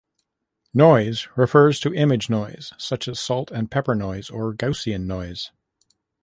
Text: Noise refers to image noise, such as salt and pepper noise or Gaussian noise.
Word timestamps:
Noise 0.73 1.27
refers 1.35 1.79
to 1.81 1.93
image 1.93 2.27
noise, 2.27 2.73
such 2.75 3.07
as 3.07 3.19
salt 3.19 3.51
and 3.51 3.69
pepper 3.69 3.93
noise 3.93 4.31
or 4.31 4.51
Gaussian 4.51 5.05
noise. 5.05 5.51